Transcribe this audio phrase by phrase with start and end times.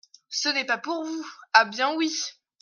[0.29, 2.11] Ce n’est pas pour vous, ah bien, oui!